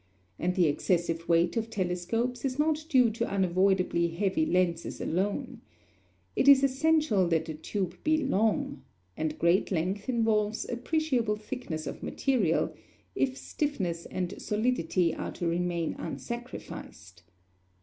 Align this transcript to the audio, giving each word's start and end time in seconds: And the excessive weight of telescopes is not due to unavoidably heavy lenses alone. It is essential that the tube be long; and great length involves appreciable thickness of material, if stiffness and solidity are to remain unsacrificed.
And 0.39 0.55
the 0.55 0.65
excessive 0.65 1.29
weight 1.29 1.55
of 1.57 1.69
telescopes 1.69 2.43
is 2.43 2.57
not 2.57 2.87
due 2.89 3.11
to 3.11 3.29
unavoidably 3.29 4.07
heavy 4.07 4.47
lenses 4.47 4.99
alone. 4.99 5.61
It 6.35 6.47
is 6.47 6.63
essential 6.63 7.27
that 7.27 7.45
the 7.45 7.53
tube 7.53 7.97
be 8.03 8.17
long; 8.25 8.81
and 9.15 9.37
great 9.37 9.69
length 9.69 10.09
involves 10.09 10.67
appreciable 10.67 11.35
thickness 11.35 11.85
of 11.85 12.01
material, 12.01 12.73
if 13.13 13.37
stiffness 13.37 14.07
and 14.07 14.33
solidity 14.41 15.13
are 15.13 15.31
to 15.33 15.45
remain 15.45 15.93
unsacrificed. 15.99 17.21